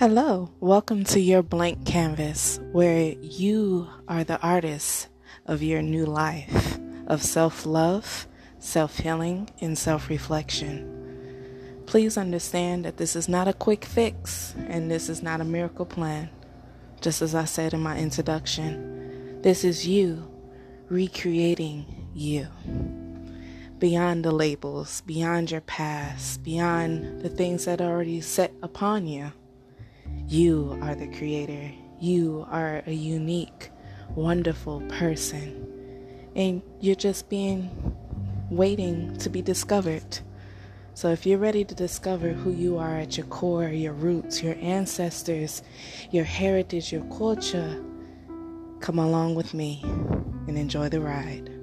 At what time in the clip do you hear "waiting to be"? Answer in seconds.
38.48-39.42